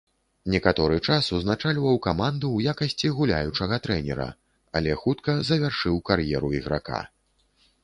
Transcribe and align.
Некаторы 0.51 0.95
час 1.07 1.27
узначальваў 1.39 1.99
каманду 2.05 2.47
ў 2.53 2.59
якасці 2.73 3.13
гуляючага 3.19 3.75
трэнера, 3.85 4.27
але 4.81 4.99
хутка 5.05 5.39
завяршыў 5.53 6.03
кар'еру 6.11 6.53
іграка. 6.61 6.99